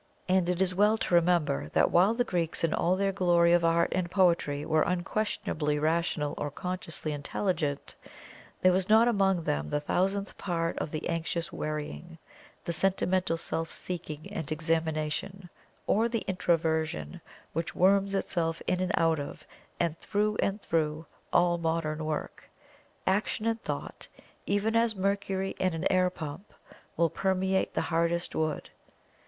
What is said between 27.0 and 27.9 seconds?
permeate the